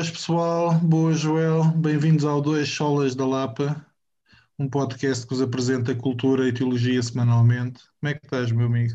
[0.00, 3.84] Boas pessoal, boas Joel, bem-vindos ao Dois Solas da Lapa,
[4.58, 7.82] um podcast que vos apresenta cultura e teologia semanalmente.
[8.00, 8.94] Como é que estás, meu amigo?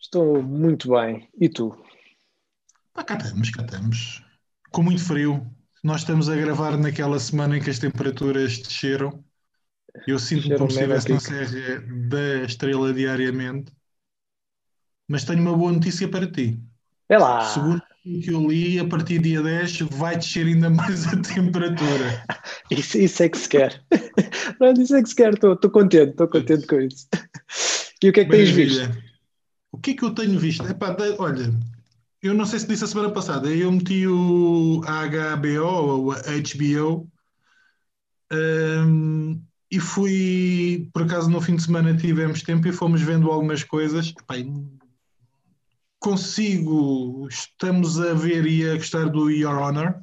[0.00, 1.28] Estou muito bem.
[1.40, 1.80] E tu?
[2.92, 4.24] Ah, cá estamos, cá estamos.
[4.72, 5.46] Com muito frio.
[5.80, 9.24] Nós estamos a gravar naquela semana em que as temperaturas desceram.
[10.08, 13.72] Eu sinto-me como se estivesse na Serra da Estrela diariamente.
[15.06, 16.60] Mas tenho uma boa notícia para ti.
[17.08, 17.42] É lá!
[17.42, 22.24] Segundo que eu li, a partir do dia 10 vai descer ainda mais a temperatura.
[22.70, 23.80] isso, isso é que se quer.
[24.58, 25.34] Pronto, isso é que se quer.
[25.34, 27.06] Estou contente, estou contente com isso.
[28.02, 28.90] E o que é que tens visto?
[29.70, 30.66] O que é que eu tenho visto?
[30.66, 31.54] Epá, olha,
[32.20, 37.10] eu não sei se disse a semana passada, eu meti o HBO ou a HBO
[38.32, 43.62] um, e fui, por acaso no fim de semana tivemos tempo e fomos vendo algumas
[43.64, 44.12] coisas.
[44.18, 44.34] Epá,
[46.02, 50.02] consigo, estamos a ver e a gostar do Your Honor,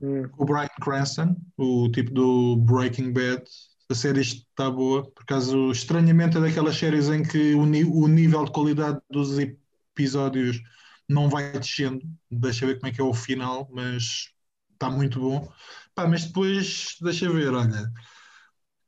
[0.00, 0.28] hum.
[0.36, 3.42] o Brian Cranston, o tipo do Breaking Bad.
[3.88, 8.44] A série está boa, por acaso, estranhamente é daquelas séries em que o, o nível
[8.44, 10.60] de qualidade dos episódios
[11.08, 12.02] não vai descendo.
[12.30, 14.32] Deixa ver como é que é o final, mas
[14.72, 15.50] está muito bom.
[15.94, 17.90] Pá, mas depois, deixa ver, olha.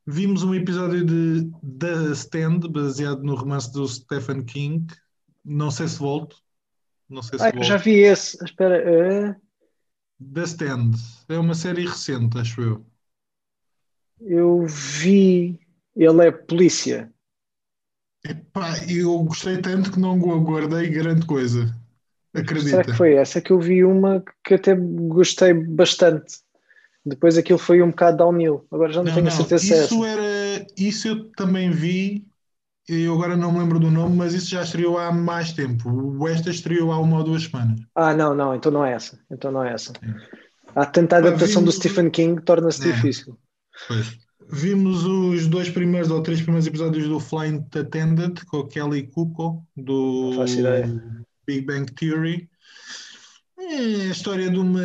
[0.05, 1.49] Vimos um episódio de
[1.79, 4.85] The Stand, baseado no romance do Stephen King,
[5.49, 6.37] não sei se volto.
[7.09, 7.65] Não sei se ah, volto.
[7.65, 8.43] já vi esse.
[8.43, 8.83] Espera.
[8.85, 9.35] Uh...
[10.33, 10.91] The Stand.
[11.27, 12.85] É uma série recente, acho eu.
[14.21, 15.59] Eu vi.
[15.95, 17.11] Ele é polícia.
[18.23, 21.75] Epá, eu gostei tanto que não guardei grande coisa.
[22.33, 22.69] Acredita.
[22.69, 26.41] Será que foi essa que eu vi uma que até gostei bastante?
[27.03, 28.67] Depois aquilo foi um bocado downhill.
[28.69, 32.28] Agora já não, não tenho não, a certeza é isso era Isso eu também vi
[32.89, 35.89] eu agora não me lembro do nome, mas isso já estreou há mais tempo.
[35.89, 37.79] O Esta estreou há uma ou duas semanas.
[37.93, 39.19] Ah, não, não, então não é essa.
[39.29, 39.93] Então não é essa.
[40.75, 41.75] Há tanta adaptação vimos...
[41.75, 42.91] do Stephen King torna-se é.
[42.91, 43.37] difícil.
[43.87, 44.17] Pois.
[44.51, 50.31] Vimos os dois primeiros ou três primeiros episódios do Flying Attendant com Kelly Cuoco do
[51.45, 52.49] Big Bang Theory.
[53.59, 53.75] É
[54.07, 54.81] a história de uma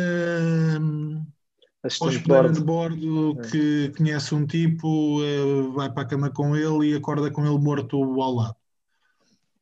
[1.87, 3.47] hospedeira de bordo é.
[3.49, 7.57] que conhece um tipo, uh, vai para a cama com ele e acorda com ele
[7.57, 8.55] morto ao lado.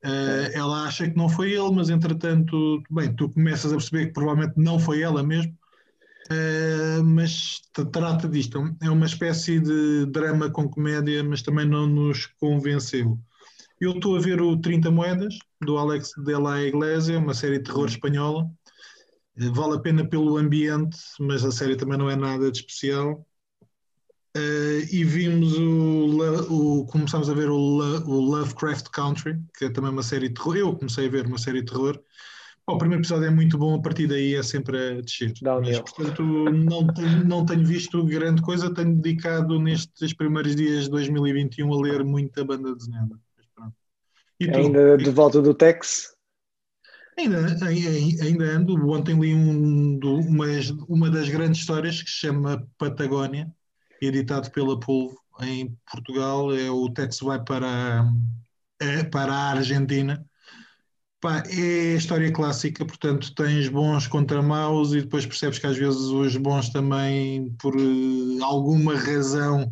[0.03, 4.13] Uh, ela acha que não foi ele, mas entretanto, bem, tu começas a perceber que
[4.13, 5.57] provavelmente não foi ela mesmo,
[6.29, 7.61] uh, mas
[7.91, 8.75] trata disto.
[8.81, 13.17] É uma espécie de drama com comédia, mas também não nos convenceu.
[13.79, 17.65] Eu estou a ver o 30 Moedas, do Alex de la Iglesia, uma série de
[17.65, 18.49] terror espanhola.
[19.35, 23.25] Vale a pena pelo ambiente, mas a série também não é nada de especial.
[24.35, 29.91] Uh, e vimos o, o, começámos a ver o, o, Lovecraft Country, que é também
[29.91, 30.55] uma série de terror.
[30.55, 31.99] Eu comecei a ver uma série de terror.
[32.67, 35.33] o primeiro episódio é muito bom, a partir daí é sempre a descer.
[35.41, 40.89] Mas, portanto, não tenho, não tenho visto grande coisa, tenho dedicado nestes primeiros dias de
[40.91, 43.19] 2021 a ler muita banda desenhada.
[44.41, 46.12] Ainda de volta do Tex?
[47.17, 47.45] Ainda,
[48.21, 48.75] ainda ando.
[48.89, 50.45] Ontem li um, uma,
[50.87, 53.51] uma das grandes histórias que se chama Patagónia,
[54.01, 56.53] editado pela Polvo em Portugal.
[56.55, 58.05] É, o texto vai para,
[58.79, 60.25] é, para a Argentina.
[61.21, 66.01] Pá, é história clássica, portanto tens bons contra maus e depois percebes que às vezes
[66.01, 67.73] os bons também, por
[68.41, 69.71] alguma razão,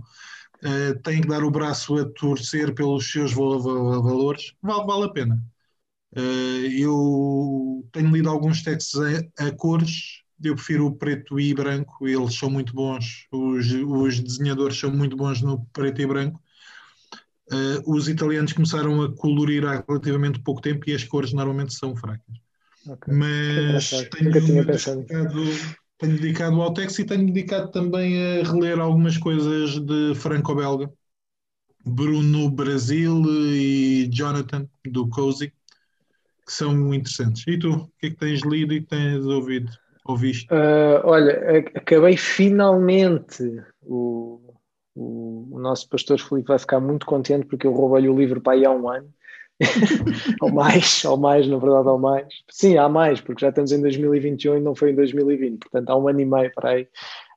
[1.04, 4.54] têm que dar o braço a torcer pelos seus valores.
[4.62, 5.44] Vale, vale a pena.
[6.16, 12.06] Uh, eu tenho lido alguns textos a, a, cores, eu prefiro o preto e branco,
[12.06, 16.42] eles são muito bons, os, os desenhadores são muito bons no preto e branco.
[17.50, 21.96] Uh, os italianos começaram a colorir há relativamente pouco tempo e as cores normalmente são
[21.96, 22.42] fracas.
[22.88, 23.14] Okay.
[23.14, 25.06] Mas tenho, dedicado,
[25.98, 30.92] tenho dedicado ao texto e tenho dedicado também a reler algumas coisas de franco-belga.
[31.86, 35.52] Bruno Brasil e Jonathan do Cozy
[36.52, 37.48] que são interessantes.
[37.48, 39.72] E tu, o que é que tens lido e tens ouvido?
[40.06, 40.52] Ouviste?
[40.54, 43.44] Uh, olha, acabei finalmente.
[43.82, 44.40] O,
[44.94, 48.54] o, o, nosso pastor Felipe vai ficar muito contente porque eu roubei-lhe o livro para
[48.54, 49.08] aí há um ano.
[50.42, 52.28] ou mais, ou mais, na verdade, ou mais.
[52.50, 55.96] Sim, há mais, porque já estamos em 2021 e não foi em 2020, portanto há
[55.96, 56.88] um ano e meio para aí,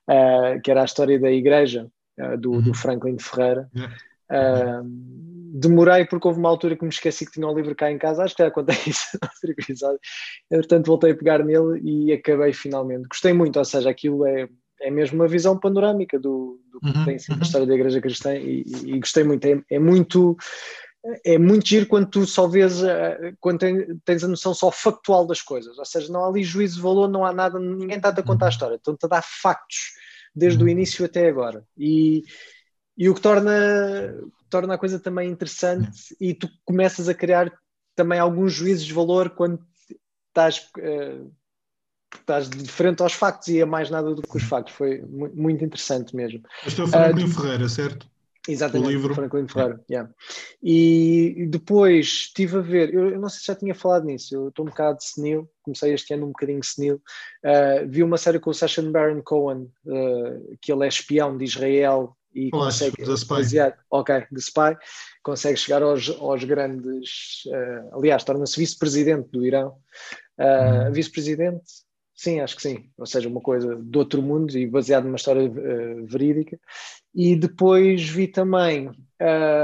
[0.09, 1.87] uh, que era a história da igreja
[2.19, 2.73] uh, do, do, uhum.
[2.73, 3.69] Franklin Ferreira.
[3.75, 7.97] Uh, demorei porque houve uma altura que me esqueci que tinha o livro cá em
[7.97, 9.99] casa, acho que já contei isso no outro episódio.
[10.49, 13.07] Portanto, voltei a pegar nele e acabei finalmente.
[13.07, 14.49] Gostei muito, ou seja, aquilo é,
[14.81, 17.39] é mesmo uma visão panorâmica do, do que uhum, tem sido uhum.
[17.39, 19.45] a história da Igreja Cristã e, e, e gostei muito.
[19.45, 20.35] É, é muito.
[21.25, 22.81] é muito giro quando tu só vês,
[23.39, 23.59] quando
[24.03, 27.07] tens a noção só factual das coisas, ou seja, não há ali juízo de valor,
[27.07, 29.93] não há nada, ninguém está a contar a história, então te dá factos
[30.35, 31.63] desde o início até agora.
[31.77, 32.23] E,
[32.97, 33.51] e o que torna,
[34.49, 37.51] torna a coisa também interessante e tu começas a criar
[37.95, 39.59] também alguns juízos de valor quando
[40.27, 41.31] estás, uh,
[42.13, 44.73] estás de frente aos factos e a mais nada do que os factos.
[44.73, 46.41] Foi muito interessante mesmo.
[46.63, 48.07] Pastor Franklin uh, Ferreira, certo?
[48.47, 49.15] Exatamente, o livro.
[49.15, 49.81] Franklin Ferreira.
[49.89, 50.11] Yeah.
[50.61, 54.49] E depois estive a ver, eu, eu, não sei se já tinha falado nisso, eu
[54.49, 57.01] estou um bocado senil, comecei este ano um bocadinho senil.
[57.43, 61.45] Uh, vi uma série com o Sacha Baron Cohen, uh, que ele é espião de
[61.45, 63.33] Israel e consegue The Spy.
[63.35, 64.77] basear, ok, The Spy,
[65.23, 69.77] consegue chegar aos, aos grandes, uh, aliás, torna-se vice-presidente do Irão.
[70.37, 71.63] Uh, Vice-presidente,
[72.13, 75.49] sim, acho que sim, ou seja, uma coisa do outro mundo e baseado numa história
[75.49, 76.59] uh, verídica.
[77.13, 78.91] E depois vi também,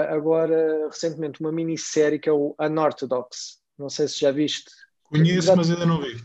[0.07, 4.71] agora recentemente, uma minissérie que é o Unorthodox, não sei se já viste.
[5.03, 6.15] Conheço, mas ainda não vi.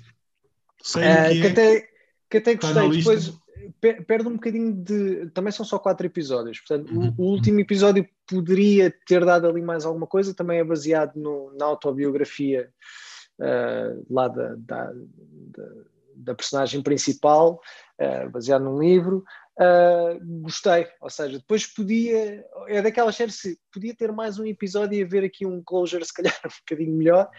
[0.81, 1.51] Sei que, que, é.
[1.51, 1.89] até,
[2.31, 2.91] que até gostei.
[2.91, 3.33] Depois,
[3.81, 5.31] perde um bocadinho de.
[5.31, 7.15] Também são só quatro episódios, portanto, uhum.
[7.17, 11.53] o, o, último episódio poderia ter dado ali mais alguma coisa, também é baseado no,
[11.57, 12.71] na autobiografia
[13.41, 15.69] uh, lá da, da, da,
[16.17, 17.61] da, personagem principal,
[18.01, 19.25] uh, baseado num livro.
[19.59, 25.03] Uh, gostei, ou seja, depois podia, é daquelas séries, podia ter mais um episódio e
[25.03, 27.31] haver aqui um closure, se calhar um bocadinho melhor,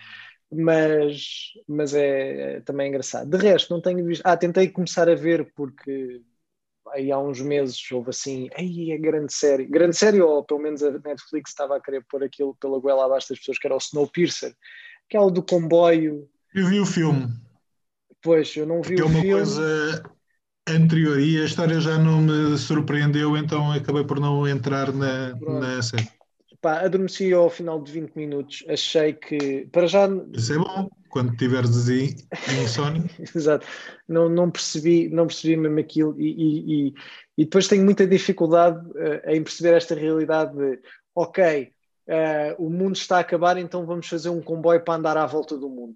[0.51, 3.29] mas, mas é, é, também engraçado.
[3.29, 4.21] De resto, não tenho visto.
[4.25, 6.21] Ah, tentei começar a ver porque
[6.89, 10.81] aí há uns meses houve assim, aí é grande série, grande série, ou pelo menos
[10.83, 13.79] a Netflix estava a querer pôr aquilo pela goela abaixo das pessoas, que era o
[13.79, 14.55] Snowpiercer,
[15.09, 16.29] que é do comboio.
[16.53, 17.27] Eu vi o filme.
[18.21, 19.33] Pois, eu não vi Porque o é uma filme.
[19.33, 20.03] coisa
[20.69, 25.81] anterior e a história já não me surpreendeu, então acabei por não entrar na, na
[25.81, 26.16] série.
[26.61, 28.63] Pá, adormeci ao final de 20 minutos.
[28.67, 29.67] Achei que.
[29.71, 30.07] Para já.
[30.33, 32.15] Isso é bom, quando tiveres em
[32.63, 33.03] insónia.
[33.35, 33.65] Exato.
[34.07, 36.19] Não, não, percebi, não percebi mesmo aquilo.
[36.19, 36.93] E, e, e,
[37.37, 40.79] e depois tenho muita dificuldade uh, em perceber esta realidade de:
[41.15, 41.71] ok,
[42.07, 45.57] uh, o mundo está a acabar, então vamos fazer um comboio para andar à volta
[45.57, 45.95] do mundo.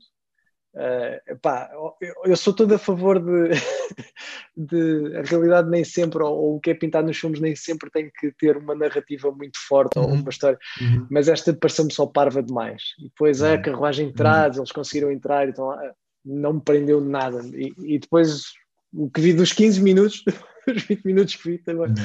[0.73, 1.69] Uh, pá,
[2.01, 3.49] eu, eu, sou todo a favor de,
[4.55, 7.89] de a realidade nem sempre, ou, ou, o que é pintado nos filmes nem sempre
[7.91, 10.05] tem que ter uma narrativa muito forte uhum.
[10.05, 11.07] ou uma história, uhum.
[11.11, 12.83] mas esta pareceu-me só parva demais.
[12.99, 13.53] E depois uhum.
[13.53, 14.61] a carruagem traz, uhum.
[14.61, 17.41] eles conseguiram entrar, então ah, não me prendeu nada.
[17.53, 18.45] E, e, depois
[18.93, 20.23] o que vi dos 15 minutos,
[20.73, 21.95] os 20 minutos que vi também uhum.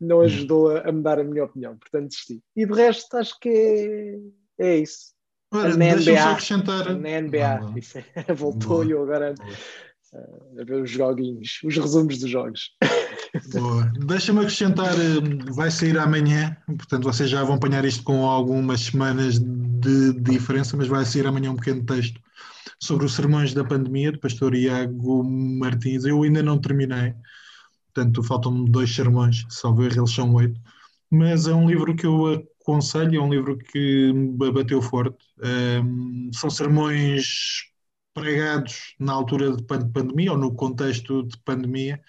[0.00, 0.22] não uhum.
[0.22, 2.40] ajudou a, a mudar a minha opinião, portanto desisti.
[2.56, 4.18] E de resto acho que
[4.58, 5.13] é, é isso.
[5.54, 6.84] Ora, na NBA, acrescentar...
[6.96, 7.60] na NBA,
[8.26, 9.34] é, voltou e eu agora
[10.12, 12.70] uh, a ver os joguinhos, os resumos dos jogos.
[13.52, 13.92] Boa.
[14.06, 19.38] Deixa-me acrescentar, eh, vai sair amanhã, portanto vocês já vão apanhar isto com algumas semanas
[19.38, 22.20] de diferença, mas vai sair amanhã um pequeno texto
[22.80, 26.04] sobre os sermões da pandemia, do pastor Iago Martins.
[26.04, 27.14] Eu ainda não terminei,
[27.92, 30.60] portanto faltam-me dois sermões, salvo erro, eles são oito,
[31.10, 35.18] mas é um livro que eu aconselho, é um livro que me bateu forte.
[35.82, 37.66] Um, são sermões
[38.14, 42.00] pregados na altura de pandemia ou no contexto de pandemia.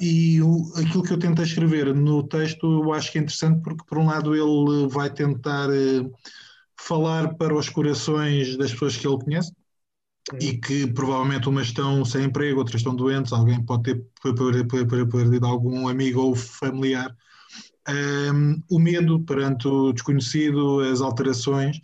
[0.00, 3.84] e o, aquilo que eu tentei escrever no texto eu acho que é interessante porque,
[3.86, 6.12] por um lado, ele vai tentar uh,
[6.76, 9.52] falar para os corações das pessoas que ele conhece
[10.40, 14.06] e que provavelmente umas estão sem emprego, outras estão doentes, alguém pode ter
[15.08, 17.14] perdido algum amigo ou familiar
[17.88, 21.78] um, o medo perante o desconhecido, as alterações.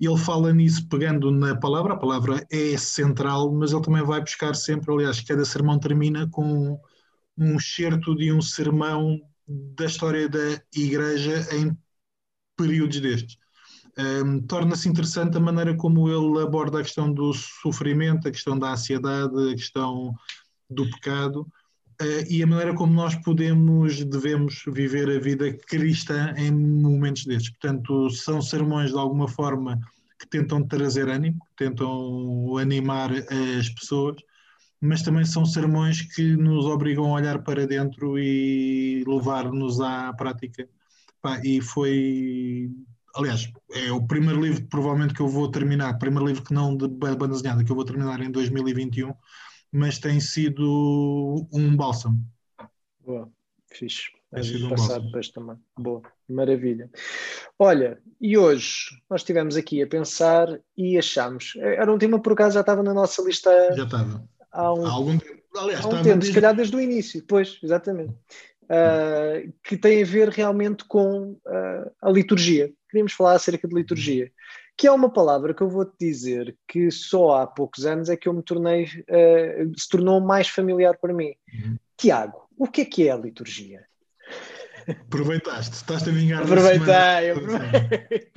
[0.00, 4.54] Ele fala nisso pegando na palavra, a palavra é central, mas ele também vai buscar
[4.54, 6.80] sempre, aliás, cada sermão termina com
[7.36, 11.76] um excerto de um sermão da história da Igreja em
[12.56, 13.36] períodos destes.
[13.98, 18.72] Um, Torna-se interessante a maneira como ele aborda a questão do sofrimento, a questão da
[18.72, 20.14] ansiedade, a questão
[20.68, 21.46] do pecado,
[22.00, 27.50] uh, e a maneira como nós podemos, devemos viver a vida cristã em momentos destes.
[27.50, 29.78] Portanto, são sermões de alguma forma
[30.18, 33.10] que tentam trazer ânimo, que tentam animar
[33.58, 34.16] as pessoas,
[34.80, 40.68] mas também são sermões que nos obrigam a olhar para dentro e levar-nos à prática.
[41.22, 42.70] Pá, e foi
[43.14, 46.88] aliás, é o primeiro livro provavelmente que eu vou terminar, primeiro livro que não de
[46.88, 49.12] banda desenhada, que eu vou terminar em 2021,
[49.72, 52.18] mas tem sido um bálsamo.
[53.04, 53.30] Boa,
[53.72, 54.10] fixe.
[54.32, 55.56] Tem sido um passado depois também.
[55.76, 56.88] Boa, maravilha.
[57.58, 60.46] Olha, e hoje nós estivemos aqui a pensar
[60.76, 61.54] e achamos.
[61.56, 63.50] Era um tema por acaso já estava na nossa lista.
[63.74, 64.28] Já estava.
[64.52, 65.18] Há, um, há algum
[65.56, 68.14] Aliás, há um tempo, se calhar desde o início, pois, exatamente.
[68.70, 72.72] uh, que tem a ver realmente com uh, a liturgia.
[72.88, 74.30] Queríamos falar acerca de liturgia,
[74.80, 78.26] que é uma palavra que eu vou-te dizer que só há poucos anos é que
[78.26, 81.34] eu me tornei, uh, se tornou mais familiar para mim.
[81.52, 81.76] Uhum.
[81.98, 83.84] Tiago, o que é que é a liturgia?
[84.88, 88.32] Aproveitaste, estás a vingar Aproveitei, aproveitei.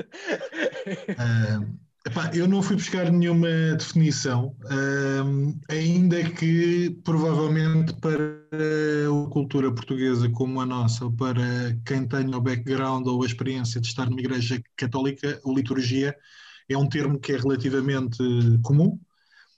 [2.05, 4.53] Epá, eu não fui buscar nenhuma definição,
[5.25, 11.41] um, ainda que provavelmente para a cultura portuguesa como a nossa, ou para
[11.85, 16.13] quem tenha o background ou a experiência de estar numa igreja católica, a liturgia
[16.67, 18.17] é um termo que é relativamente
[18.63, 18.99] comum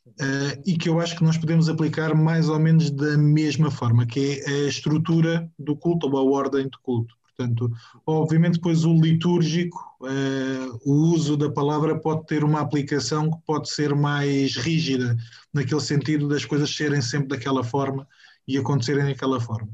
[0.06, 4.06] uh, e que eu acho que nós podemos aplicar mais ou menos da mesma forma,
[4.06, 7.16] que é a estrutura do culto ou a ordem de culto.
[7.36, 7.70] Portanto,
[8.06, 13.70] obviamente, depois o litúrgico, uh, o uso da palavra pode ter uma aplicação que pode
[13.70, 15.18] ser mais rígida,
[15.54, 18.08] naquele sentido das coisas serem sempre daquela forma
[18.48, 19.70] e acontecerem daquela forma.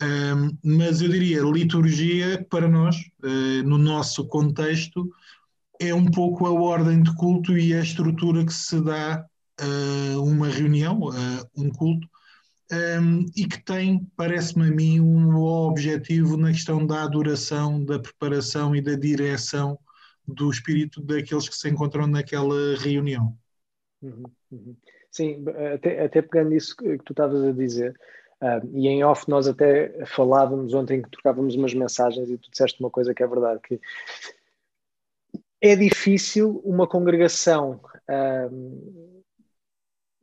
[0.00, 5.10] Um, mas eu diria, liturgia, para nós, uh, no nosso contexto,
[5.80, 9.26] é um pouco a ordem de culto e a estrutura que se dá
[9.58, 12.08] a uma reunião, a um culto,
[13.00, 18.74] um, e que tem, parece-me a mim, um objetivo na questão da adoração, da preparação
[18.74, 19.78] e da direção
[20.26, 23.36] do espírito daqueles que se encontram naquela reunião.
[24.02, 24.76] Uhum, uhum.
[25.10, 27.94] Sim, até, até pegando nisso que tu estavas a dizer,
[28.72, 32.90] e em off nós até falávamos ontem que trocávamos umas mensagens e tu disseste uma
[32.90, 33.80] coisa que é verdade, que
[35.60, 37.80] é difícil uma congregação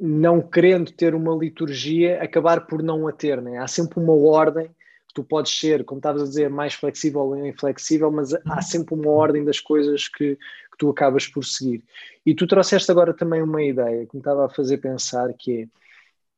[0.03, 3.39] não querendo ter uma liturgia, acabar por não a ter.
[3.39, 3.59] Né?
[3.59, 4.65] Há sempre uma ordem
[5.07, 8.61] que tu podes ser, como estavas a dizer, mais flexível ou inflexível, mas há uhum.
[8.63, 11.83] sempre uma ordem das coisas que, que, tu acabas por seguir.
[12.25, 15.69] E tu trouxeste agora também uma ideia que me estava a fazer pensar que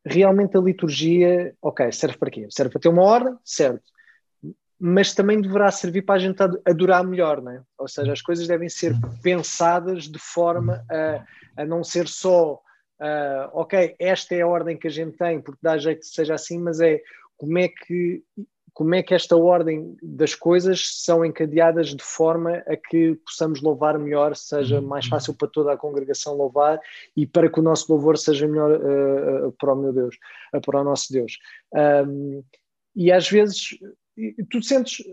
[0.06, 2.48] é realmente a liturgia, ok, serve para quê?
[2.50, 3.84] Serve para ter uma ordem, certo.
[4.78, 7.62] Mas também deverá servir para a gente adorar melhor, né?
[7.78, 9.00] Ou seja, as coisas devem ser uhum.
[9.22, 12.60] pensadas de forma a, a não ser só
[13.04, 16.34] uh, ok, esta é a ordem que a gente tem, porque dá jeito que seja
[16.34, 17.02] assim, mas é
[17.38, 18.24] como é que
[18.74, 24.00] como é que esta ordem das coisas são encadeadas de forma a que possamos louvar
[24.00, 24.88] melhor, seja uhum.
[24.88, 26.80] mais fácil para toda a congregação louvar
[27.16, 30.16] e para que o nosso louvor seja melhor uh, uh, para o meu Deus,
[30.56, 31.38] uh, para o nosso Deus.
[31.72, 32.44] Um,
[32.96, 33.78] e às vezes
[34.50, 35.06] tu sentes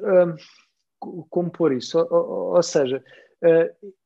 [1.28, 3.02] como pôr isso, ou, ou, ou seja,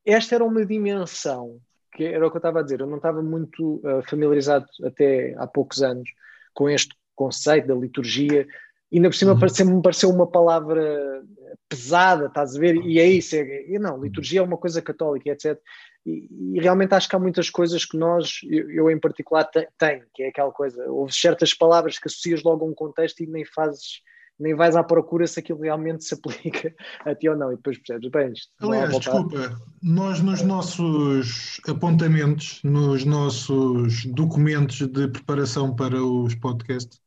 [0.05, 1.59] esta era uma dimensão
[1.95, 5.33] que era o que eu estava a dizer, eu não estava muito uh, familiarizado até
[5.37, 6.09] há poucos anos
[6.53, 8.45] com este conceito da liturgia,
[8.91, 9.39] e ainda por cima uhum.
[9.39, 11.23] pareceu, me pareceu uma palavra
[11.69, 12.75] pesada, estás a ver?
[12.75, 15.59] E é isso, é, e não, liturgia é uma coisa católica, etc.
[16.05, 20.03] E, e, realmente acho que há muitas coisas que nós, eu, eu em particular, tenho,
[20.13, 23.43] que é aquela coisa, houve certas palavras que associas logo a um contexto e nem
[23.43, 24.01] fazes
[24.39, 26.73] nem vais à procura se aquilo realmente se aplica
[27.05, 32.59] a ti ou não, e depois percebes, bem, isto Aliás, desculpa, nós nos nossos apontamentos,
[32.63, 36.99] nos nossos documentos de preparação para os podcasts,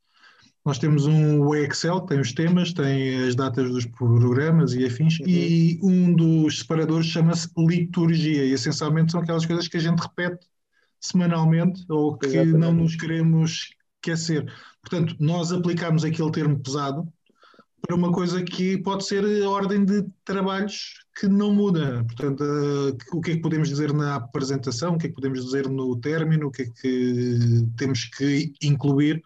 [0.65, 5.27] nós temos um Excel, tem os temas, tem as datas dos programas e afins, uhum.
[5.27, 10.47] e um dos separadores chama-se liturgia, e essencialmente são aquelas coisas que a gente repete
[11.01, 12.59] semanalmente ou que Exatamente.
[12.59, 14.53] não nos queremos esquecer.
[14.83, 17.11] Portanto, nós aplicamos aquele termo pesado,
[17.89, 22.05] para uma coisa que pode ser a ordem de trabalhos que não muda.
[22.05, 25.43] Portanto, uh, o que é que podemos dizer na apresentação, o que é que podemos
[25.43, 29.23] dizer no término, o que é que temos que incluir.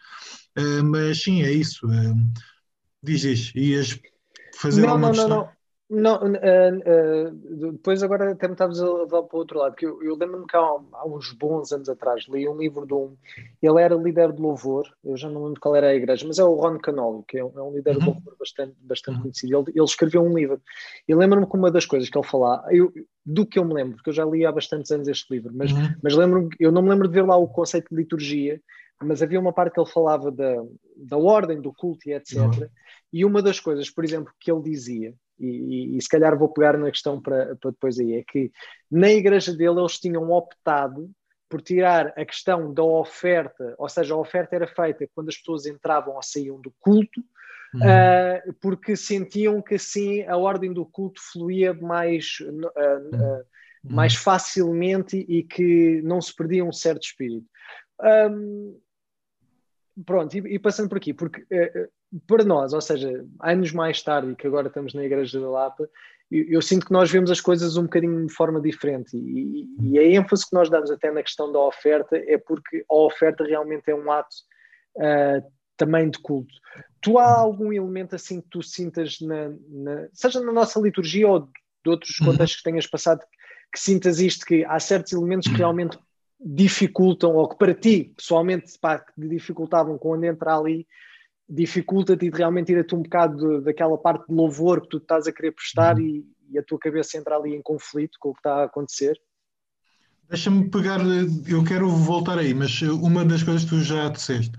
[0.57, 1.85] Uh, mas sim, é isso.
[1.89, 2.15] Uh,
[3.03, 3.99] diz, diz, ias
[4.55, 5.29] fazer não, alguma não, questão?
[5.29, 5.62] Não, não.
[5.95, 9.85] Não, uh, uh, depois agora até me estavas a levar para o outro lado, que
[9.85, 13.15] eu, eu lembro-me que há, há, uns bons anos atrás li um livro de um,
[13.61, 16.45] ele era líder de louvor, eu já não lembro qual era a igreja, mas é
[16.45, 17.99] o Ron Canoli, que é um, é um líder uhum.
[17.99, 19.23] de louvor bastante, bastante uhum.
[19.25, 20.63] conhecido, ele, ele, escreveu um livro,
[21.07, 22.91] e lembro-me que uma das coisas que ele falava, eu,
[23.27, 25.73] do que eu me lembro, porque eu já li há bastantes anos este livro, mas,
[25.73, 25.95] uhum.
[26.03, 28.59] mas lembro eu não me lembro de ver lá o conceito de liturgia,
[29.03, 30.55] mas havia uma parte que ele falava da,
[30.97, 32.39] da ordem, do culto e etc.
[32.39, 32.69] Uhum.
[33.13, 36.49] E uma das coisas, por exemplo, que ele dizia, e, e, e, se calhar vou
[36.49, 38.51] pegar na questão para, para depois aí, é que
[38.91, 41.11] na igreja dele eles tinham optado
[41.49, 45.67] por tirar a questão da oferta, ou seja, a oferta era feita quando as pessoas
[45.67, 47.21] entravam ou saíam do culto,
[47.75, 47.81] uhum.
[47.81, 53.45] uh, porque sentiam que assim a ordem do culto fluía mais, uh, uh,
[53.85, 57.47] mais facilmente e que não se perdia um certo espírito.
[58.01, 58.81] Um,
[60.05, 61.45] pronto, e, e, passando por aqui, porque
[62.27, 65.89] para nós, ou seja, anos mais tarde, e que agora estamos na Igreja da Lapa,
[66.31, 69.17] eu, eu sinto que nós vemos as coisas um bocadinho de forma diferente.
[69.17, 72.95] E, e, a ênfase que nós damos até na questão da oferta é porque a
[72.95, 74.35] oferta realmente é um ato
[74.97, 75.47] uh,
[75.77, 76.53] também de culto.
[77.01, 81.41] Tu há algum elemento assim que tu sintas, na, na seja na nossa liturgia ou
[81.41, 82.29] de outros uhum.
[82.29, 83.21] contextos que tenhas passado,
[83.73, 85.99] que sintas isto, que há certos elementos que realmente
[86.45, 90.87] dificultam, ou que para ti, pessoalmente, pá, que dificultavam quando entra ali,
[91.49, 94.97] dificulta-te de realmente ir a tu um bocado de, daquela parte de louvor que tu
[94.97, 96.03] estás a querer prestar uhum.
[96.03, 99.21] e, e, a tua cabeça entra ali em conflito com o que está a acontecer?
[100.29, 101.01] Deixa-me pegar,
[101.47, 104.57] eu quero voltar aí, mas uma das coisas que tu já disseste,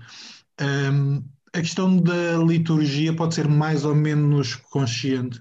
[0.60, 1.22] um,
[1.54, 5.38] a questão da liturgia pode ser mais ou menos consciente,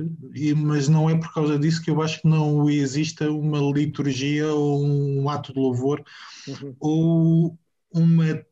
[0.55, 4.85] mas não é por causa disso que eu acho que não exista uma liturgia ou
[4.85, 6.03] um ato de louvor
[6.47, 6.75] uhum.
[6.79, 7.59] ou
[7.91, 8.45] uma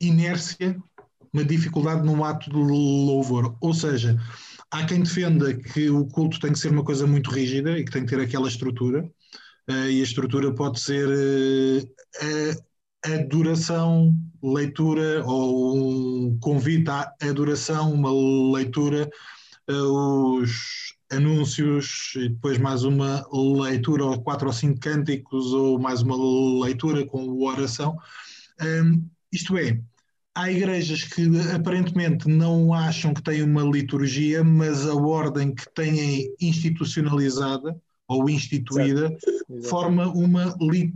[0.00, 0.80] inércia,
[1.32, 3.56] uma dificuldade num ato de louvor.
[3.60, 4.16] Ou seja,
[4.70, 7.90] há quem defenda que o culto tem que ser uma coisa muito rígida e que
[7.90, 9.02] tem que ter aquela estrutura,
[9.68, 12.71] uh, e a estrutura pode ser uh,
[13.04, 18.10] adoração, leitura ou um convite à adoração, uma
[18.56, 19.10] leitura,
[19.70, 26.02] uh, os anúncios e depois mais uma leitura ou quatro ou cinco cânticos ou mais
[26.02, 26.16] uma
[26.64, 27.96] leitura com oração.
[28.60, 29.78] Um, isto é,
[30.34, 36.34] há igrejas que aparentemente não acham que têm uma liturgia, mas a ordem que têm
[36.40, 37.76] institucionalizada
[38.08, 39.44] ou instituída Exato.
[39.50, 39.68] Exato.
[39.68, 40.92] forma uma liturgia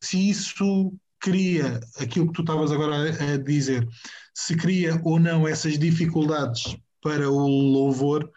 [0.00, 3.86] se isso cria aquilo que tu estavas agora a, dizer,
[4.34, 8.30] se cria ou não essas dificuldades para o louvor.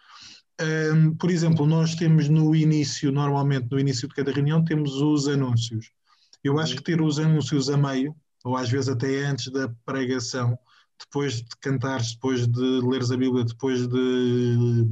[0.62, 5.28] Um, por exemplo, nós temos no início, normalmente no início de cada reunião, temos os
[5.28, 5.92] anúncios.
[6.44, 10.58] Eu acho que ter os anúncios a meio, ou às vezes até antes da pregação,
[11.00, 14.88] depois de cantares, depois de leres a Bíblia, depois de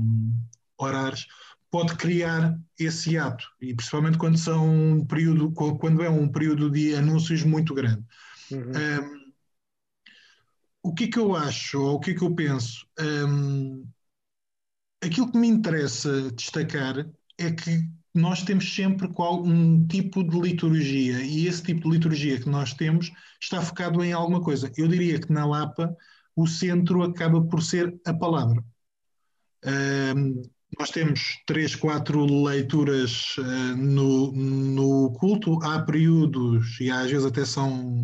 [0.78, 1.26] orares,
[1.70, 6.96] pode criar esse ato, e principalmente quando, são um período, quando é um período de
[6.96, 8.04] anúncios muito grande.
[8.52, 8.72] Uhum.
[8.72, 9.28] Um,
[10.84, 12.88] o que é que eu acho, ou o que é que eu penso?
[13.00, 13.86] Um,
[15.04, 17.06] aquilo que me interessa destacar
[17.38, 22.40] é que nós temos sempre qual, um tipo de liturgia, e esse tipo de liturgia
[22.40, 24.72] que nós temos está focado em alguma coisa.
[24.78, 25.96] Eu diria que na Lapa
[26.36, 28.64] o centro acaba por ser a palavra.
[29.66, 30.42] Um,
[30.78, 35.62] nós temos três, quatro leituras uh, no, no culto.
[35.64, 37.98] Há períodos, e às vezes até são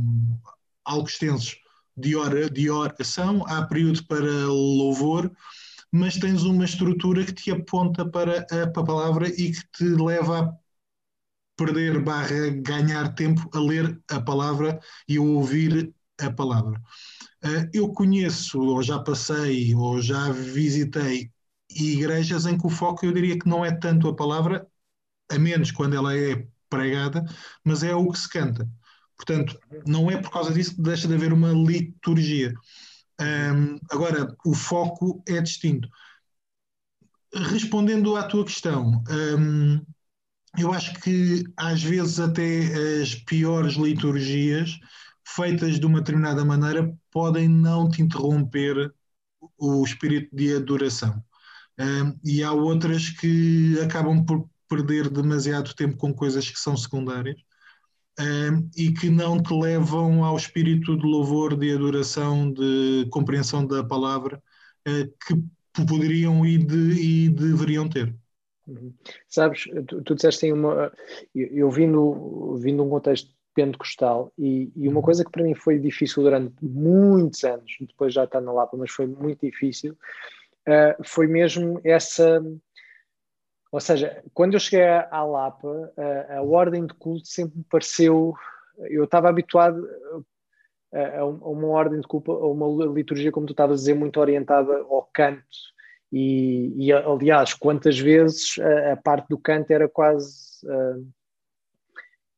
[0.85, 1.57] algo extensos,
[1.95, 3.43] de, hora, de oração.
[3.47, 5.31] Há período para louvor,
[5.91, 9.83] mas tens uma estrutura que te aponta para a, para a palavra e que te
[9.83, 10.53] leva a
[11.55, 16.81] perder barra ganhar tempo a ler a palavra e a ouvir a palavra.
[17.43, 21.32] Uh, eu conheço, ou já passei, ou já visitei
[21.75, 24.67] e igrejas em que o foco eu diria que não é tanto a palavra,
[25.29, 27.23] a menos quando ela é pregada,
[27.63, 28.67] mas é o que se canta.
[29.15, 32.53] Portanto, não é por causa disso que deixa de haver uma liturgia.
[33.21, 35.87] Um, agora, o foco é distinto.
[37.33, 39.03] Respondendo à tua questão,
[39.39, 39.81] um,
[40.57, 44.79] eu acho que às vezes até as piores liturgias,
[45.25, 48.93] feitas de uma determinada maneira, podem não te interromper
[49.57, 51.23] o espírito de adoração
[52.23, 57.39] e há outras que acabam por perder demasiado tempo com coisas que são secundárias
[58.75, 64.41] e que não te levam ao espírito de louvor, de adoração, de compreensão da palavra
[64.87, 68.15] uh, que poderiam e, de, e deveriam ter.
[68.67, 68.93] Uhum.
[69.27, 70.91] Sabes, tu, tu disseste em uma.
[71.33, 75.03] Eu, eu vim, no, vim num contexto pentecostal e, e, uma uhum.
[75.03, 78.91] coisa que para mim foi difícil durante muitos anos, depois já está na Lapa, mas
[78.91, 79.97] foi muito difícil,
[80.67, 82.41] uh, foi mesmo essa.
[83.71, 88.33] Ou seja, quando eu cheguei à Lapa, uh, a ordem de culto sempre me pareceu.
[88.89, 89.87] Eu estava habituado
[90.93, 94.19] a, a uma ordem de culto, a uma liturgia, como tu estavas a dizer, muito
[94.19, 95.43] orientada ao canto.
[96.11, 100.65] E, e aliás, quantas vezes a, a, parte do canto era quase.
[100.65, 101.05] Uh,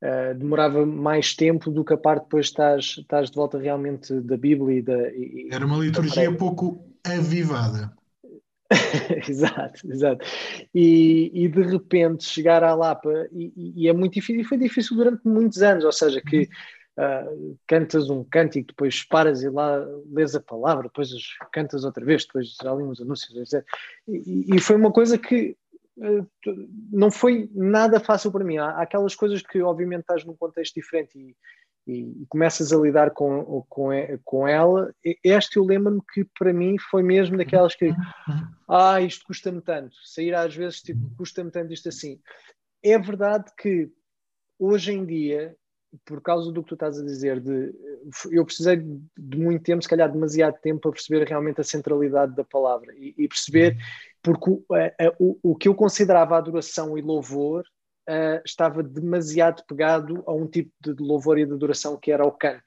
[0.03, 4.38] Uh, demorava mais tempo do que a parte depois estás, estás de volta realmente da
[4.38, 5.09] Bíblia e da.
[5.09, 7.91] E, Era uma liturgia pouco avivada.
[9.30, 10.25] exato, exato.
[10.73, 14.97] E, e, de repente chegar à Lapa, e, e, é muito difícil, e foi difícil
[14.97, 16.49] durante muitos anos, ou seja, que
[16.97, 21.10] uh, cantas um cântico, depois paras e lá lês a palavra, depois
[21.51, 23.65] cantas outra vez, depois já li uns anúncios, etc.
[24.08, 25.56] E, e foi uma coisa que
[25.97, 26.28] uh,
[26.91, 28.58] não foi nada fácil para mim.
[28.58, 31.36] Há, há, aquelas coisas que, obviamente, estás num contexto diferente e
[31.88, 33.89] e, e, começas a lidar com, com,
[34.24, 34.93] com ela,
[35.24, 37.91] este eu lembro-me que para mim foi mesmo daquelas que,
[38.67, 42.19] ah, isto custa-me tanto, sair às vezes tipo, custa-me tanto isto assim.
[42.84, 43.89] É verdade que
[44.60, 45.56] hoje em dia
[46.04, 47.74] por causa do que tu estás a dizer, de,
[48.32, 52.43] eu precisei de muito tempo, se calhar demasiado tempo, para perceber realmente a centralidade da
[52.43, 53.78] palavra e, e perceber,
[54.21, 54.63] porque o,
[55.19, 57.63] o, o, que eu considerava adoração e louvor
[58.10, 62.32] uh, estava demasiado pegado a um tipo de louvor e de adoração que era o
[62.32, 62.63] canto.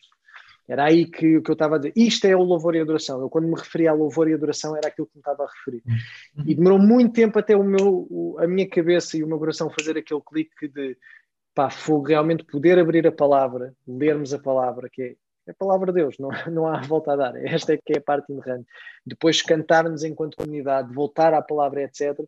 [0.68, 1.94] Era aí que, que eu estava a dizer.
[1.96, 3.20] Isto é o louvor e adoração.
[3.20, 5.82] Eu, quando me referia a louvor e adoração, era aquilo que me estava a referir.
[5.86, 6.44] Uhum.
[6.46, 9.96] E demorou muito tempo até o meu, a minha cabeça e o meu coração fazer
[9.96, 10.94] aquele clique de
[11.54, 11.70] pá,
[12.06, 15.16] realmente poder abrir a palavra, lermos a palavra, que é
[15.50, 17.36] a palavra de Deus, não, não há volta a dar.
[17.36, 18.66] Esta é que é a parte inerrante.
[19.06, 22.18] Depois cantarmos enquanto comunidade, voltar à palavra, etc.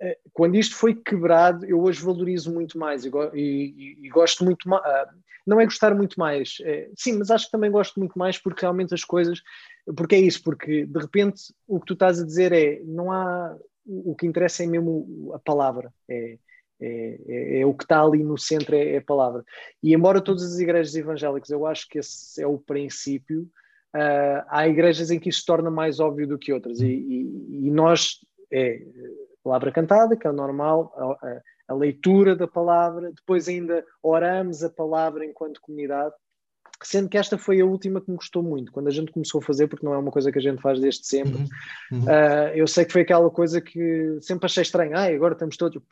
[0.00, 4.68] Eh, quando isto foi quebrado, eu hoje valorizo muito mais e, e, e gosto muito
[4.68, 4.84] mais.
[4.84, 5.10] Ah,
[5.46, 8.60] não é gostar muito mais, é, sim, mas acho que também gosto muito mais porque
[8.60, 9.42] realmente as coisas.
[9.96, 13.56] Porque é isso, porque de repente o que tu estás a dizer é: não há.
[13.86, 16.36] O que interessa é mesmo a palavra, é,
[16.78, 19.42] é, é, é o que está ali no centro, é, é, a palavra.
[19.82, 23.50] E embora todas as igrejas evangélicas, eu acho que esse é o princípio,
[23.96, 26.80] uh, há igrejas em que isso se torna mais óbvio do que outras.
[26.80, 28.18] E, e, nós,
[28.52, 28.82] é,
[29.42, 34.70] palavra cantada, que é o normal, a, a, leitura da palavra, depois ainda oramos a
[34.70, 36.14] palavra enquanto comunidade,
[36.82, 39.44] sendo que esta foi a última que me gostou muito, quando a gente começou a
[39.44, 41.42] fazer, porque não é uma coisa que a gente faz desde sempre.
[41.90, 42.04] Uhum, uhum.
[42.04, 45.82] Uh, eu sei que foi aquela coisa que sempre achei estranho, ah, agora estamos todos,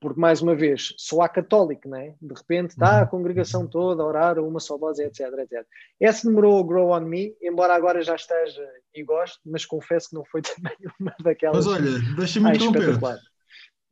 [0.00, 2.14] porque mais uma vez, só há católico, né?
[2.20, 3.08] de repente está a uhum.
[3.08, 5.66] congregação toda a orar a uma só voz, etc, etc.
[6.00, 8.62] Essa demorou a grow on me, embora agora já esteja
[8.94, 11.66] e gosto, mas confesso que não foi também uma daquelas.
[11.66, 12.98] Mas olha, deixa-me interromper.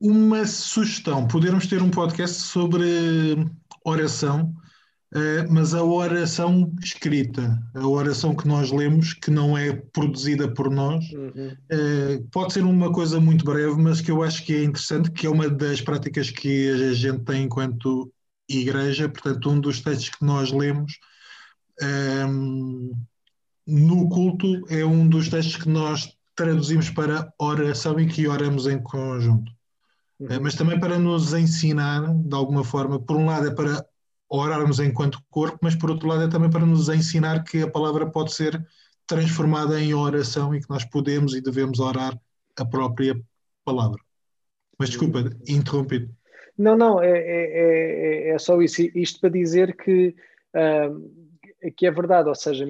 [0.01, 3.37] Uma sugestão: podermos ter um podcast sobre
[3.85, 4.53] oração
[5.49, 11.05] mas a oração escrita, a oração que nós lemos, que não é produzida por nós,
[11.13, 11.57] uhum.
[11.71, 15.27] Eh, pode ser uma coisa muito breve, mas que eu acho que é interessante, que
[15.27, 18.13] é uma das práticas que a gente tem enquanto
[18.49, 20.99] igreja, portanto, um dos textos que nós lemos
[21.81, 22.93] um, ehm,
[23.67, 28.83] no culto é um dos textos que nós traduzimos para oração e que oramos em
[28.83, 29.51] conjunto.
[30.19, 30.27] Uhum.
[30.29, 33.85] Eh, mas também para nos ensinar, de alguma forma, por um lado é para
[34.39, 38.11] orarmos enquanto corpo, mas por outro lado é também para nos ensinar que a palavra
[38.11, 38.65] pode ser
[39.07, 42.19] transformada em oração e que nós podemos e devemos orar
[42.57, 43.19] a própria
[43.65, 44.01] palavra.
[44.79, 46.15] Mas desculpa, interrompido.
[46.57, 48.83] Não, não, é, é, é, é só isso.
[48.95, 50.15] Isto para dizer que,
[50.55, 52.65] uh, que é verdade, ou seja,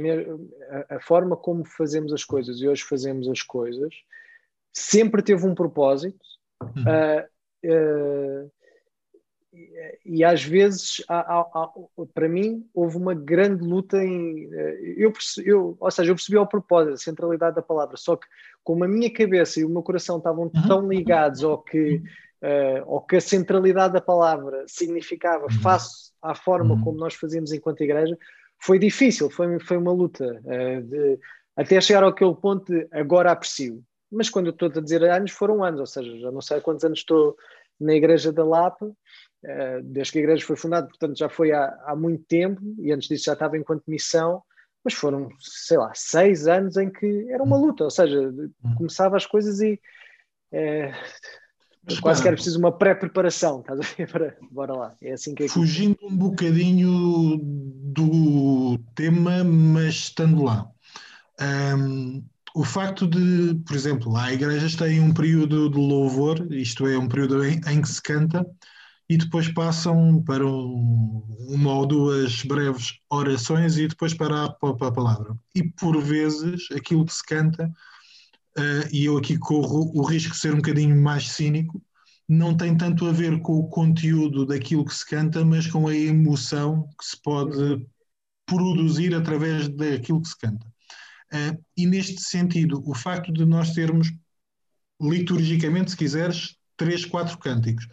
[0.88, 3.94] a, a, forma como fazemos as coisas e hoje fazemos as coisas
[4.74, 6.18] sempre teve um propósito.
[6.60, 6.82] Uhum.
[6.82, 8.52] Uh, uh,
[10.04, 11.70] e às vezes, há, há, há,
[12.12, 14.48] para mim, houve uma grande luta em.
[14.52, 15.12] Eh, eu,
[15.44, 18.26] eu, ou seja, eu percebi ao propósito a centralidade da palavra, só que
[18.62, 20.68] como a minha cabeça e o meu coração estavam uhum.
[20.68, 21.96] tão ligados ao que,
[22.42, 25.60] uh, ao que a centralidade da palavra significava uhum.
[25.62, 26.82] face à forma uhum.
[26.82, 28.16] como nós fazíamos enquanto igreja,
[28.58, 31.18] foi difícil, foi, foi uma luta, uh, de,
[31.56, 33.82] até chegar àquele ponto de agora aprecio.
[34.10, 36.84] Mas quando eu estou a dizer anos, foram anos, ou seja, já não sei quantos
[36.84, 37.36] anos estou
[37.80, 38.90] na igreja da Lapa,
[39.44, 42.92] eh, desde que a igreja foi fundada, portanto já foi há, há muito tempo, e
[42.92, 44.42] antes disso já estava enquanto missão,
[44.84, 48.32] mas foram, sei lá, seis anos em que era uma luta, ou seja,
[48.76, 49.80] começava as coisas e
[50.52, 50.92] é,
[52.00, 54.06] quase que era preciso uma pré-preparação, estás a ver?
[54.10, 60.68] Para, bora lá, é assim que é Fugindo um bocadinho do tema, mas estando lá.
[61.40, 66.96] Um, o facto de, por exemplo, há igrejas têm um período de louvor, isto é,
[66.96, 68.46] um período em, em que se canta,
[69.08, 74.88] e depois passam para um, uma ou duas breves orações e depois para a, para
[74.88, 75.36] a palavra.
[75.54, 77.66] E por vezes aquilo que se canta,
[78.58, 81.82] uh, e eu aqui corro o risco de ser um bocadinho mais cínico,
[82.26, 85.94] não tem tanto a ver com o conteúdo daquilo que se canta, mas com a
[85.94, 87.86] emoção que se pode
[88.46, 90.66] produzir através daquilo que se canta.
[91.32, 94.10] Uh, e neste sentido, o facto de nós termos
[95.00, 97.86] liturgicamente, se quiseres, três, quatro cânticos,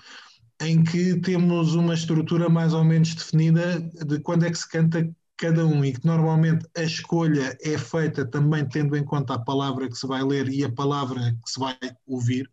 [0.61, 5.09] em que temos uma estrutura mais ou menos definida de quando é que se canta
[5.37, 9.89] cada um e que normalmente a escolha é feita também tendo em conta a palavra
[9.89, 12.49] que se vai ler e a palavra que se vai ouvir.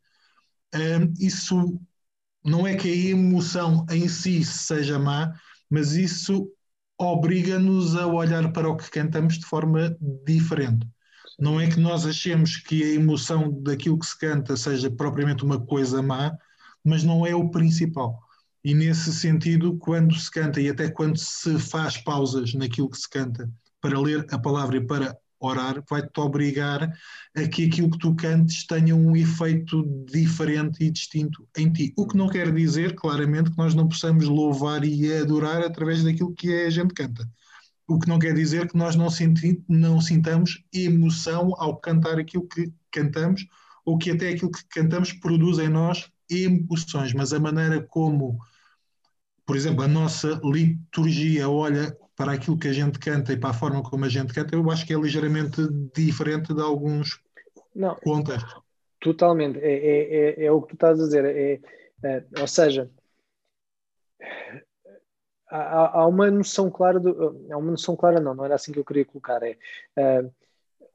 [0.75, 1.79] Um, isso
[2.43, 5.35] não é que a emoção em si seja má,
[5.69, 6.51] mas isso
[6.99, 10.87] obriga-nos a olhar para o que cantamos de forma diferente.
[11.39, 15.61] Não é que nós achemos que a emoção daquilo que se canta seja propriamente uma
[15.61, 16.37] coisa má,
[16.89, 18.19] mas não é o principal.
[18.65, 23.09] E nesse sentido, quando se canta e até quando se faz pausas naquilo que se
[23.09, 26.93] canta para ler a palavra e para orar, vai-te obrigar
[27.37, 31.93] a que aquilo que tu cantes tenha um efeito diferente e distinto em ti.
[31.97, 36.35] O que não quer dizer, claramente, que nós não possamos louvar e adorar através daquilo
[36.35, 37.29] que a gente canta.
[37.87, 42.47] O que não quer dizer que nós não, senti não sintamos emoção ao cantar aquilo
[42.49, 43.47] que cantamos,
[43.85, 48.39] ou que até aquilo que cantamos produz em nós emoções, mas a maneira como,
[49.47, 53.55] por exemplo, a nossa liturgia olha para aquilo que a gente canta e para a
[53.55, 55.63] forma como a gente canta, eu acho que é ligeiramente
[55.95, 57.23] diferente de alguns
[57.75, 58.61] Não, contextos.
[59.01, 61.61] Totalmente, é, é, é, é, o que tu estás a dizer, é,
[62.03, 62.91] é ou seja,
[65.49, 68.81] há, há, uma noção clara, do, há uma noção clara não, não era assim que
[68.81, 69.57] eu queria colocar, é
[69.97, 70.35] uh,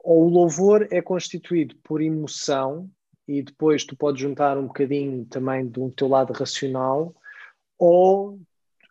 [0.03, 2.91] o louvor é constituído por emoção
[3.27, 7.15] e depois tu podes juntar um bocadinho também do teu lado racional
[7.77, 8.39] ou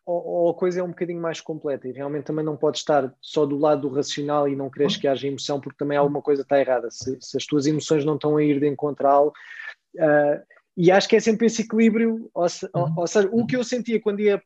[0.04, 3.46] ou, a coisa é um bocadinho mais completa e realmente também não pode estar só
[3.46, 6.58] do lado do racional e não queres que haja emoção porque também alguma coisa está
[6.60, 6.90] errada.
[6.90, 9.32] Se, se as tuas emoções não estão a ir de encontrá-lo.
[9.94, 10.42] Uh,
[10.76, 12.94] e acho que é sempre esse equilíbrio, ou, se, uhum.
[12.96, 14.42] ou, seja, o que eu sentia quando ia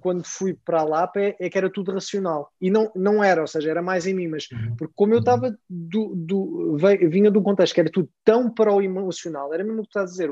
[0.00, 3.40] quando fui para a Lapa é, é, que era tudo racional e não, não era,
[3.40, 4.76] ou seja, era mais em mim, mas uhum.
[4.76, 5.20] porque como eu uhum.
[5.20, 6.76] estava do, do,
[7.08, 9.88] vinha de um contexto que era tudo tão para o emocional, era mesmo o que
[9.88, 10.30] estás a dizer,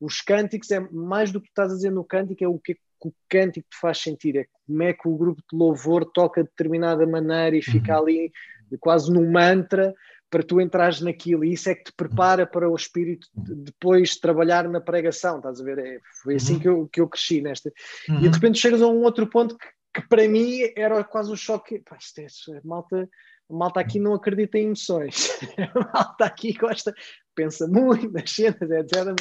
[0.00, 2.76] os cânticos é mais do que tu estás a dizer no cântico, é o que
[3.04, 6.42] que o cântico te faz sentir, é como é que o grupo de louvor toca
[6.42, 8.02] de determinada maneira e fica uhum.
[8.02, 8.32] ali
[8.80, 9.94] quase num mantra
[10.34, 14.16] para tu entrares naquilo, e isso é que te prepara para o espírito de depois
[14.16, 15.78] trabalhar na pregação, estás a ver?
[15.78, 16.58] É, foi assim uhum.
[16.58, 17.72] que, eu, que eu cresci nesta.
[18.08, 18.16] Uhum.
[18.16, 21.36] E de repente chegas a um outro ponto que, que para mim era quase um
[21.36, 21.78] choque.
[21.88, 23.08] Pá, isto é, malta,
[23.48, 25.38] a malta aqui não acredita em emoções.
[25.94, 26.92] malta aqui gosta,
[27.32, 29.14] pensa muito nas cenas, etc.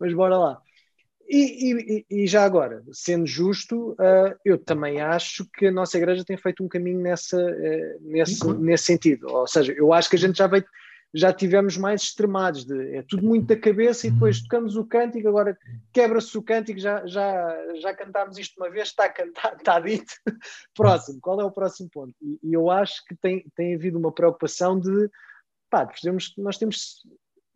[0.00, 0.62] Mas bora lá.
[1.28, 6.24] E, e, e, já agora, sendo justo, uh, eu também acho que a nossa igreja
[6.24, 9.28] tem feito um caminho nessa, uh, nesse, nesse sentido.
[9.28, 10.64] Ou seja, eu acho que a gente já veio,
[11.12, 15.28] já tivemos mais extremados, de, é tudo muito da cabeça e depois tocamos o cântico,
[15.28, 15.58] agora
[15.92, 20.12] quebra-se o cântico, já, já, já cantámos isto uma vez, está cantado, está dito.
[20.76, 22.14] próximo, qual é o próximo ponto?
[22.22, 25.10] E, e, eu acho que tem, tem havido uma preocupação de,
[25.68, 25.90] pá,
[26.38, 27.02] nós temos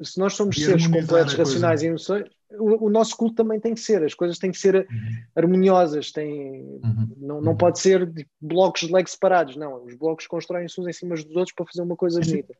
[0.02, 2.26] se nós somos seres completos, racionais e emoções,
[2.58, 5.22] o, o, nosso culto também tem que ser, as coisas têm que ser uhum.
[5.36, 7.08] harmoniosas, tem, uhum.
[7.16, 7.56] não, não uhum.
[7.56, 11.36] pode ser de blocos de leg separados, não, os blocos constroem-se uns em cima dos
[11.36, 12.54] outros para fazer uma coisa bonita.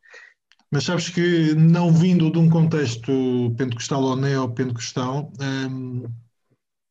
[0.70, 6.04] Mas sabes que não vindo de um contexto pentecostal ou neopentecostal, hum,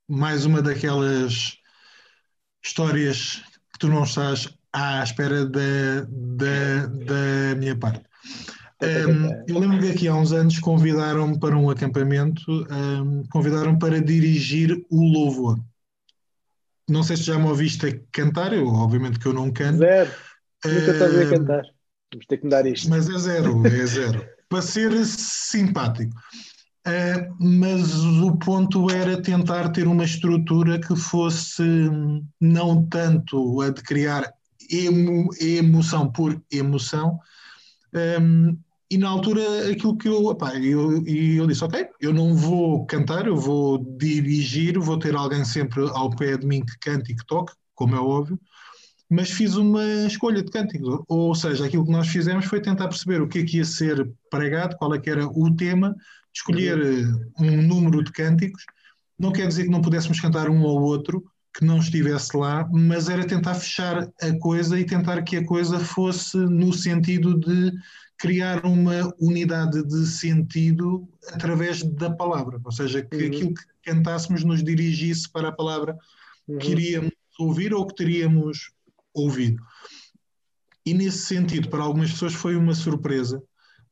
[0.07, 1.57] mais uma daquelas
[2.61, 8.03] histórias que tu não estás à espera da, da, da minha parte.
[8.81, 14.01] Um, eu lembro que aqui há uns anos convidaram-me para um acampamento, um, convidaram-me para
[14.01, 15.59] dirigir o louvor.
[16.89, 19.79] Não sei se já me ouviste a cantar, eu obviamente que eu não canto.
[19.79, 20.11] Zero.
[20.65, 21.63] Nunca te ouvi a cantar.
[22.11, 22.89] Vamos ter que mudar isto.
[22.89, 24.25] Mas é zero, é zero.
[24.49, 26.15] para ser simpático.
[26.87, 31.61] Uh, mas o ponto era tentar ter uma estrutura que fosse
[32.39, 34.33] não tanto a de criar
[34.71, 37.19] emo, emoção por emoção,
[38.21, 38.57] um,
[38.91, 43.27] e na altura aquilo que eu, opá, eu, eu disse, ok, eu não vou cantar,
[43.27, 47.25] eu vou dirigir, vou ter alguém sempre ao pé de mim que cante e que
[47.25, 48.39] toque, como é óbvio,
[49.07, 53.21] mas fiz uma escolha de cânticos, ou seja, aquilo que nós fizemos foi tentar perceber
[53.21, 55.95] o que é que ia ser pregado, qual é que era o tema,
[56.33, 57.25] escolher uhum.
[57.39, 58.63] um número de cânticos,
[59.17, 61.23] não quer dizer que não pudéssemos cantar um ou outro,
[61.53, 65.79] que não estivesse lá, mas era tentar fechar a coisa e tentar que a coisa
[65.79, 67.71] fosse no sentido de
[68.19, 73.27] criar uma unidade de sentido através da palavra, ou seja, que uhum.
[73.27, 75.97] aquilo que cantássemos nos dirigisse para a palavra
[76.47, 76.57] uhum.
[76.57, 78.71] que iríamos ouvir ou que teríamos
[79.13, 79.63] ouvido.
[80.85, 83.41] E nesse sentido, para algumas pessoas foi uma surpresa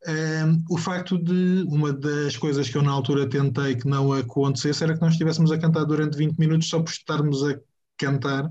[0.05, 4.13] um, ehm, o facto de uma das coisas que eu na altura tentei que não
[4.13, 7.59] acontecesse era que nós estivéssemos a cantar durante 20 minutos só por estarmos a
[7.97, 8.49] cantar,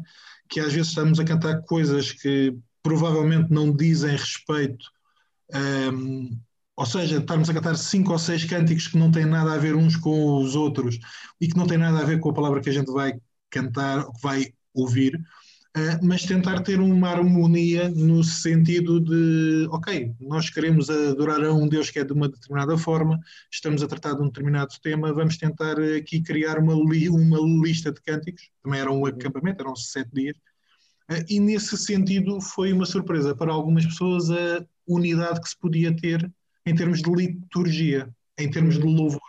[0.48, 4.95] que às vezes estamos a cantar coisas que provavelmente não dizem respeito
[5.54, 6.38] um,
[6.76, 9.74] ou seja, estarmos a cantar cinco ou seis cânticos que não têm nada a ver
[9.74, 10.98] uns com os outros
[11.40, 13.14] e que não têm nada a ver com a palavra que a gente vai
[13.50, 20.50] cantar, que vai ouvir, uh, mas tentar ter uma harmonia no sentido de, ok, nós
[20.50, 23.18] queremos adorar a um Deus que é de uma determinada forma,
[23.50, 27.90] estamos a tratar de um determinado tema, vamos tentar aqui criar uma, li uma lista
[27.90, 30.36] de cânticos, também era um acampamento, eram sete dias,
[31.28, 36.30] e nesse sentido foi uma surpresa para algumas pessoas a unidade que se podia ter
[36.66, 39.20] em termos de liturgia, em termos de louvor.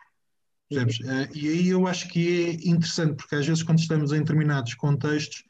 [0.69, 0.99] Percebes?
[0.99, 4.73] Uh, e aí eu acho que é interessante, porque às vezes quando estamos em determinados
[4.73, 5.43] contextos,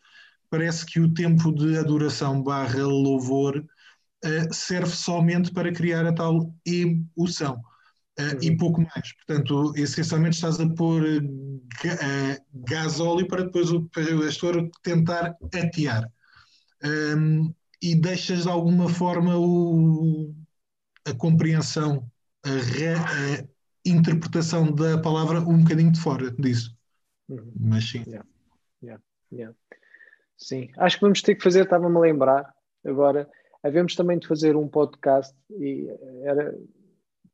[0.49, 6.53] parece que o tempo de adoração barra louvor uh, serve somente para criar a tal
[6.65, 7.61] emoção.
[8.19, 8.39] Uh, uhum.
[8.41, 9.13] E pouco mais.
[9.13, 11.03] Portanto, essencialmente estás a pôr
[12.65, 13.87] gasóleo para depois o,
[14.23, 16.11] gestor tentar atear.
[16.83, 20.33] Um, e deixas de alguma forma o,
[21.05, 22.09] a compreensão,
[22.43, 23.47] a, re, a,
[23.85, 26.75] interpretação da palavra um bocadinho de fora disso.
[27.29, 27.51] Uhum.
[27.59, 28.03] Mas sim.
[28.07, 28.27] Yeah.
[28.83, 29.03] Yeah.
[29.31, 29.55] Yeah.
[30.37, 32.53] Sim, acho que vamos ter que fazer, estava-me a lembrar
[32.85, 33.29] agora,
[33.63, 35.87] havemos também de fazer um podcast e
[36.23, 36.55] era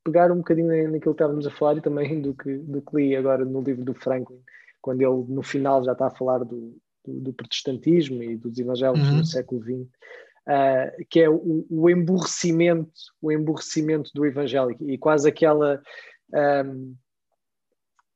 [0.04, 3.16] pegar um bocadinho naquilo que estávamos a falar e também do que, do que li
[3.16, 4.42] agora no livro do Franklin,
[4.82, 9.10] quando ele no final já está a falar do, do, do protestantismo e dos evangélicos
[9.10, 9.18] uhum.
[9.18, 9.90] no século XX,
[10.48, 15.82] uh, que é o, o emburrecimento, o emburrecimento do evangélico e quase aquela
[16.66, 16.96] um,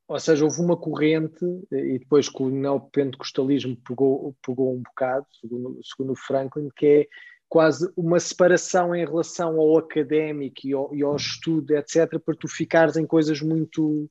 [0.07, 5.79] ou seja, houve uma corrente, e depois que o neopentecostalismo pegou, pegou um bocado, segundo,
[5.83, 7.07] segundo Franklin, que é
[7.49, 12.47] quase uma separação em relação ao académico e ao, e ao estudo, etc., para tu
[12.47, 14.09] ficares em coisas muito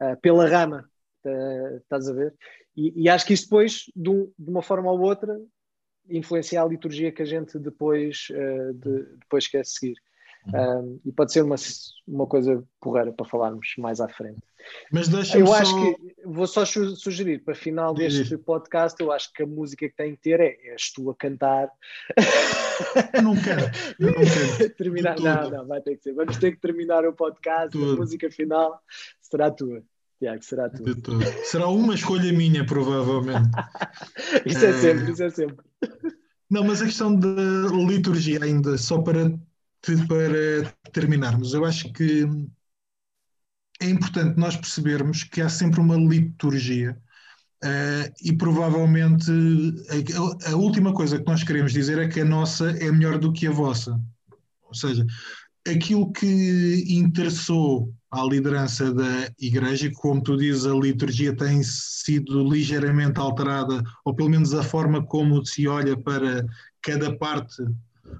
[0.00, 0.88] uh, pela rama,
[1.26, 2.34] uh, estás a ver?
[2.76, 5.40] E, e, acho que isso depois, de, um, de, uma forma ou outra,
[6.08, 9.96] influencia a liturgia que a gente depois, uh, de, depois quer seguir.
[10.54, 11.56] Um, e pode ser uma,
[12.06, 14.40] uma coisa porreira para falarmos mais à frente.
[14.92, 15.54] Mas deixa Eu só...
[15.54, 19.00] acho que vou só sugerir para final deste podcast.
[19.00, 21.68] Eu acho que a música que tem que ter é és tu a cantar.
[23.14, 23.62] Eu não quero,
[23.98, 24.70] eu não quero.
[24.76, 26.12] terminar, não, não, vai ter que ser.
[26.12, 27.76] Vamos ter que terminar o podcast.
[27.76, 28.80] A música final
[29.20, 29.82] será tua.
[30.18, 31.20] Tiago, será tua.
[31.44, 33.50] Será uma escolha minha, provavelmente.
[34.46, 35.64] isso é, é sempre, isso é sempre.
[36.50, 37.28] Não, mas a questão da
[37.86, 39.38] liturgia ainda, só para
[40.08, 42.26] para terminarmos, eu acho que
[43.80, 46.98] é importante nós percebermos que há sempre uma liturgia
[47.62, 49.30] uh, e provavelmente
[49.90, 53.32] a, a, última coisa que nós queremos dizer é que a nossa é melhor do
[53.32, 54.00] que a vossa.
[54.62, 55.06] Ou seja,
[55.66, 63.20] aquilo que interessou à liderança da Igreja, como tu dizes, a liturgia tem sido ligeiramente
[63.20, 66.44] alterada, ou pelo menos a forma como se olha para
[66.80, 67.62] cada parte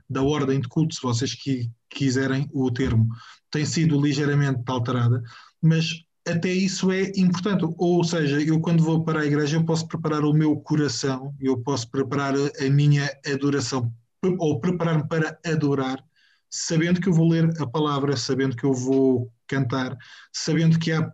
[0.09, 3.09] da ordem de culto, se vocês que, quiserem o termo,
[3.51, 5.23] tem sido ligeiramente alterada,
[5.63, 7.65] mas até isso é importante.
[7.79, 11.57] Ou seja, eu quando vou para a igreja, eu posso preparar o meu coração, eu
[11.59, 13.91] posso preparar a minha adoração,
[14.39, 16.05] ou preparar-me para adorar,
[16.51, 19.97] sabendo que eu vou ler a palavra, sabendo que eu vou cantar,
[20.33, 21.13] sabendo que há,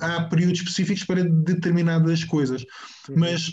[0.00, 2.62] há períodos específicos para determinadas coisas.
[3.08, 3.16] Uhum.
[3.18, 3.52] Mas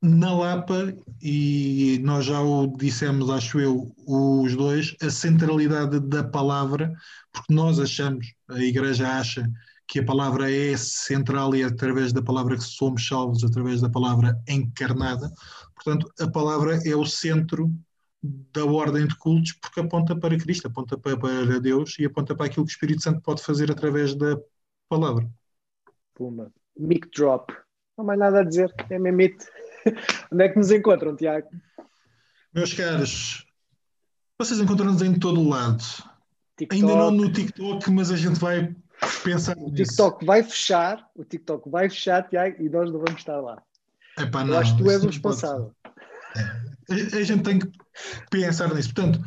[0.00, 6.92] na Lapa, e nós já o dissemos, acho eu, os dois, a centralidade da palavra,
[7.32, 9.50] porque nós achamos, a Igreja acha
[9.88, 13.88] que a palavra é central e é através da palavra que somos salvos, através da
[13.88, 15.32] palavra encarnada.
[15.74, 17.74] Portanto, a palavra é o centro
[18.22, 22.66] da ordem de cultos porque aponta para Cristo, aponta para Deus e aponta para aquilo
[22.66, 24.38] que o Espírito Santo pode fazer através da
[24.88, 25.28] palavra.
[26.14, 26.52] Puma.
[26.76, 27.52] Mic drop.
[27.96, 29.36] Não há mais nada a dizer, é mesmo
[30.32, 31.48] Onde é que nos encontram, Tiago?
[32.52, 33.46] Meus caros,
[34.38, 35.82] vocês encontram-nos em todo o lado.
[36.56, 36.74] TikTok.
[36.74, 38.74] Ainda não no TikTok, mas a gente vai
[39.22, 43.40] pensar O TikTok vai fechar, o TikTok vai fechar, Tiago, e nós não vamos estar
[43.40, 43.62] lá.
[44.18, 45.72] Epá, não, Eu acho que tu és o responsável.
[46.36, 46.77] É.
[46.90, 47.68] A, gente tem que
[48.30, 48.94] pensar nisso.
[48.94, 49.22] Portanto,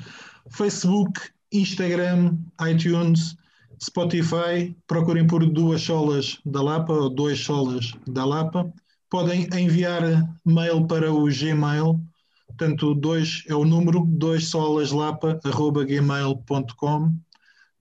[0.50, 1.20] Facebook,
[1.52, 2.38] Instagram,
[2.70, 3.36] iTunes,
[3.84, 8.72] Spotify, procurem por duas solas da Lapa ou dois solas da Lapa
[9.12, 10.02] podem enviar
[10.46, 12.02] mail para o Gmail,
[12.48, 17.16] portanto, dois é o número, dois solaslapa.gmail.com.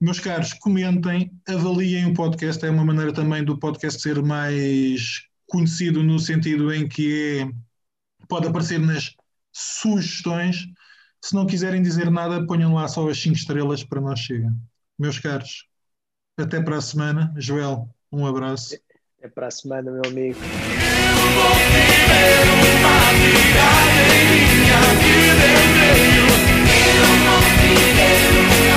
[0.01, 6.03] Meus caros, comentem, avaliem o podcast, é uma maneira também do podcast ser mais conhecido
[6.03, 7.49] no sentido em que é,
[8.27, 9.15] pode aparecer nas
[9.51, 10.65] sugestões.
[11.23, 14.51] Se não quiserem dizer nada, ponham lá só as 5 estrelas para nós chega.
[14.97, 15.67] Meus caros,
[16.37, 17.33] até para a semana.
[17.37, 18.75] Joel, um abraço.
[19.21, 20.39] É para a semana, meu amigo.
[28.65, 28.70] Eu